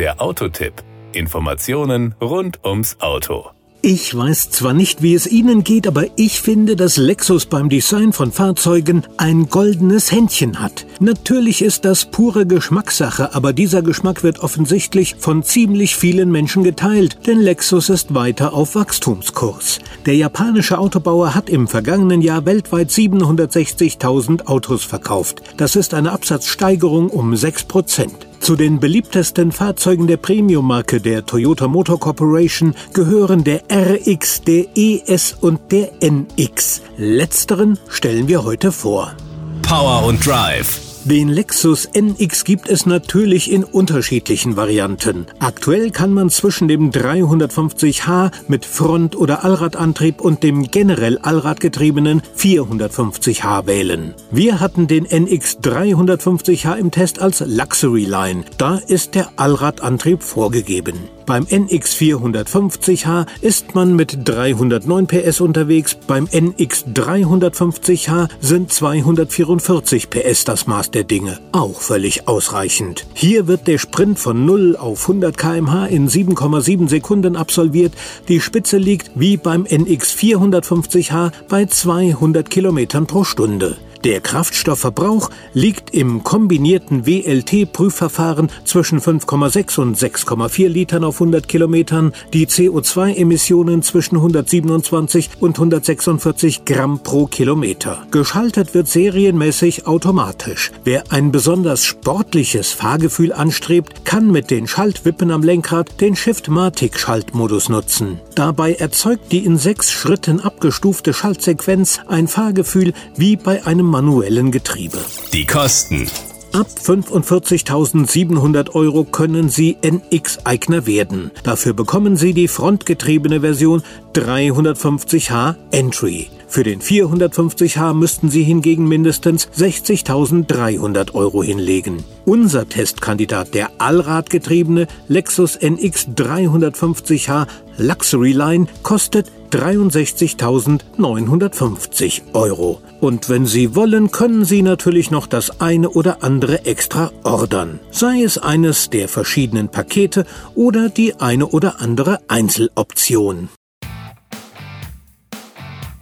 [0.00, 0.72] Der Autotipp.
[1.12, 3.50] Informationen rund ums Auto.
[3.82, 8.14] Ich weiß zwar nicht, wie es Ihnen geht, aber ich finde, dass Lexus beim Design
[8.14, 10.86] von Fahrzeugen ein goldenes Händchen hat.
[11.00, 17.18] Natürlich ist das pure Geschmackssache, aber dieser Geschmack wird offensichtlich von ziemlich vielen Menschen geteilt,
[17.26, 19.80] denn Lexus ist weiter auf Wachstumskurs.
[20.06, 25.42] Der japanische Autobauer hat im vergangenen Jahr weltweit 760.000 Autos verkauft.
[25.58, 28.29] Das ist eine Absatzsteigerung um 6 Prozent.
[28.40, 35.36] Zu den beliebtesten Fahrzeugen der Premium-Marke der Toyota Motor Corporation gehören der RX, der ES
[35.40, 36.82] und der NX.
[36.96, 39.14] Letzteren stellen wir heute vor.
[39.62, 45.26] Power und Drive den Lexus NX gibt es natürlich in unterschiedlichen Varianten.
[45.38, 53.66] Aktuell kann man zwischen dem 350h mit Front- oder Allradantrieb und dem generell Allradgetriebenen 450h
[53.66, 54.14] wählen.
[54.30, 58.44] Wir hatten den NX 350h im Test als Luxury Line.
[58.58, 61.08] Da ist der Allradantrieb vorgegeben.
[61.30, 70.44] Beim NX 450h ist man mit 309 PS unterwegs, beim NX 350h sind 244 PS
[70.44, 71.38] das Maß der Dinge.
[71.52, 73.06] Auch völlig ausreichend.
[73.14, 77.92] Hier wird der Sprint von 0 auf 100 kmh in 7,7 Sekunden absolviert.
[78.26, 83.76] Die Spitze liegt wie beim NX 450h bei 200 Kilometern pro Stunde.
[84.04, 92.46] Der Kraftstoffverbrauch liegt im kombinierten WLT-Prüfverfahren zwischen 5,6 und 6,4 Litern auf 100 Kilometern, die
[92.46, 98.06] CO2-Emissionen zwischen 127 und 146 Gramm pro Kilometer.
[98.10, 100.72] Geschaltet wird serienmäßig automatisch.
[100.84, 108.18] Wer ein besonders sportliches Fahrgefühl anstrebt, kann mit den Schaltwippen am Lenkrad den Shift-Matic-Schaltmodus nutzen.
[108.34, 114.98] Dabei erzeugt die in sechs Schritten abgestufte Schaltsequenz ein Fahrgefühl wie bei einem manuellen Getriebe.
[115.32, 116.06] Die Kosten.
[116.52, 121.30] Ab 45.700 Euro können Sie NX-Eigner werden.
[121.44, 123.82] Dafür bekommen Sie die frontgetriebene Version
[124.14, 126.28] 350h Entry.
[126.48, 132.02] Für den 450h müssten Sie hingegen mindestens 60.300 Euro hinlegen.
[132.24, 137.46] Unser Testkandidat, der Allradgetriebene Lexus NX 350h
[137.78, 142.80] Luxury Line, kostet 63.950 Euro.
[143.00, 147.80] Und wenn Sie wollen, können Sie natürlich noch das eine oder andere extra ordern.
[147.90, 150.24] Sei es eines der verschiedenen Pakete
[150.54, 153.48] oder die eine oder andere Einzeloption.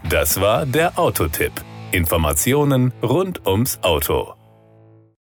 [0.09, 1.53] Das war der Autotipp.
[1.93, 4.38] Informationen rund ums Auto.